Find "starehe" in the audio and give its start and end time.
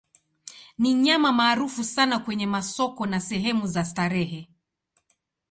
3.85-4.47